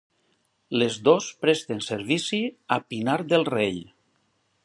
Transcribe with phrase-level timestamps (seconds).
[0.83, 2.41] Les dos presten servici
[2.77, 3.79] a Pinar del Rey.